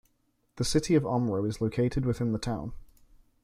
[0.55, 2.73] The City of Omro is located within the town.